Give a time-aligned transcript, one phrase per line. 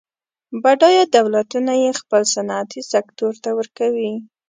[0.61, 4.13] بډایه دولتونه یې خپل صنعتي سکتور ته ورکوي.